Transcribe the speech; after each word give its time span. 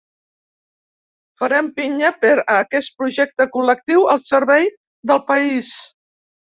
Farem 1.41 1.69
pinya 1.75 2.11
per 2.25 2.33
a 2.39 2.43
aquest 2.63 2.97
projecte 3.03 3.49
col·lectiu 3.59 4.11
al 4.17 4.27
servei 4.35 4.71
del 5.13 5.25
país! 5.33 5.73